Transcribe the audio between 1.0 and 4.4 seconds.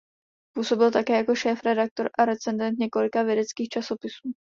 jako šéfredaktor a recenzent několika vědeckých časopisů.